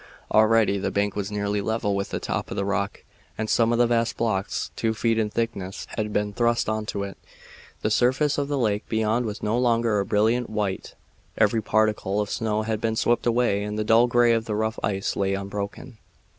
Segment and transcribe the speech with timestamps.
[0.31, 3.03] Already the bank was nearly level with the top of the rock,
[3.37, 7.03] and some of the vast blocks, two feet in thickness, had been thrust on to
[7.03, 7.19] it.
[7.83, 10.95] The surface of the lake beyond was no longer a brilliant white.
[11.37, 14.79] Every particle of snow had been swept away and the dull gray of the rough
[14.81, 15.99] ice lay unbroken.